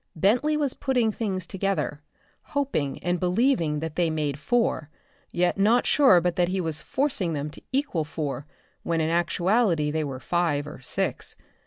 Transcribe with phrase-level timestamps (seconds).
[0.15, 2.01] Bentley was putting things together,
[2.41, 4.89] hoping and believing that they made four
[5.31, 8.47] yet not sure but that he was forcing them to equal four
[8.81, 11.35] when in actuality they were five or six.